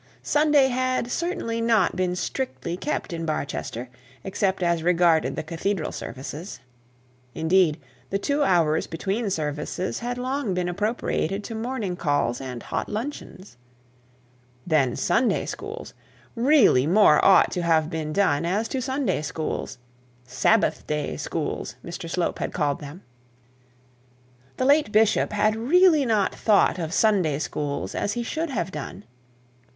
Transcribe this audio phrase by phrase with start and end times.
[0.23, 0.63] Sunday
[1.09, 3.87] certainly had to been strictly kept in Barchester,
[4.23, 6.59] except as regarded the cathedral services.
[7.35, 12.89] Indeed the two hours between services had long been appropriated to morning calls and hot
[12.89, 13.57] luncheons.
[14.65, 15.93] Then Sunday schools;
[16.35, 18.15] Sabbath day schools
[21.85, 23.03] Mr Slope had called them.
[24.57, 29.03] The late bishop had really not thought of Sunday schools as he should have done.